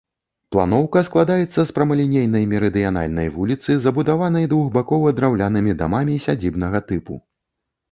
[0.53, 7.23] Планоўка складаецца з прамалінейнай мерыдыянальнай вуліцы, забудаванай двухбакова драўлянымі дамамі сядзібнага тыпу.